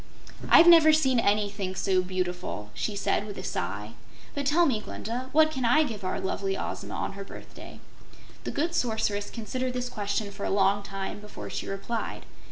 [0.49, 3.91] "I've never seen ANYthing so beautiful!" she said, with a sigh.
[4.33, 7.79] "But tell me, Glinda, what can I give our lovely Ozma on her birthday?"
[8.43, 12.25] The good Sorceress considered this question for a long time before she replied.